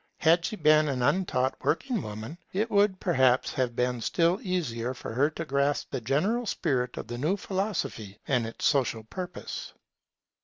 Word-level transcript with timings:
Had 0.17 0.43
she 0.45 0.55
been 0.55 0.89
an 0.89 1.03
untaught 1.03 1.53
working 1.61 2.01
woman, 2.01 2.39
it 2.53 2.71
would 2.71 2.99
perhaps 2.99 3.53
have 3.53 3.75
been 3.75 4.01
still 4.01 4.39
easier 4.41 4.95
for 4.95 5.13
her 5.13 5.29
to 5.29 5.45
grasp 5.45 5.91
the 5.91 6.01
general 6.01 6.47
spirit 6.47 6.97
of 6.97 7.05
the 7.05 7.19
new 7.19 7.37
philosophy 7.37 8.17
and 8.27 8.47
its 8.47 8.65
social 8.65 9.03
purpose. 9.03 9.73